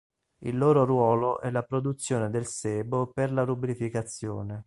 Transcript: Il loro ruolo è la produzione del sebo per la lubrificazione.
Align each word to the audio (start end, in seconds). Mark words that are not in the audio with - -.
Il 0.39 0.57
loro 0.57 0.83
ruolo 0.83 1.39
è 1.41 1.51
la 1.51 1.61
produzione 1.61 2.31
del 2.31 2.47
sebo 2.47 3.11
per 3.13 3.31
la 3.31 3.43
lubrificazione. 3.43 4.59